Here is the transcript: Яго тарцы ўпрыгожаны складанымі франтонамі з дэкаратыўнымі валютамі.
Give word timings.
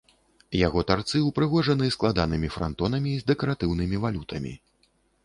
Яго 0.67 0.79
тарцы 0.91 1.19
ўпрыгожаны 1.23 1.89
складанымі 1.97 2.49
франтонамі 2.55 3.13
з 3.21 3.29
дэкаратыўнымі 3.29 4.01
валютамі. 4.07 4.57